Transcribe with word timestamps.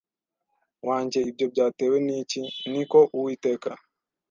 wanjye 0.87 1.19
Ibyo 1.29 1.45
byatewe 1.53 1.97
n 2.05 2.07
iki 2.21 2.41
Ni 2.71 2.83
ko 2.91 2.99
Uwiteka 3.17 3.69